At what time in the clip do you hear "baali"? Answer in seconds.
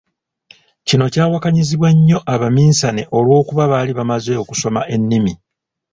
3.71-3.91